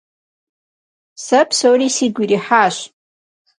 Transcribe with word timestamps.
Se 1.25 1.39
psori 1.49 1.87
sigu 1.95 2.21
yirihaş. 2.25 2.75